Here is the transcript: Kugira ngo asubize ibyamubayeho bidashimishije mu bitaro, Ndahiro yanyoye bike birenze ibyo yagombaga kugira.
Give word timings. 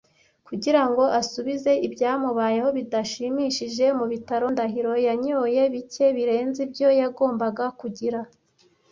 Kugira 0.47 0.81
ngo 0.89 1.03
asubize 1.19 1.71
ibyamubayeho 1.87 2.69
bidashimishije 2.77 3.85
mu 3.97 4.05
bitaro, 4.11 4.45
Ndahiro 4.53 4.93
yanyoye 5.07 5.61
bike 5.73 6.05
birenze 6.15 6.59
ibyo 6.67 6.87
yagombaga 6.99 7.65
kugira. 7.79 8.19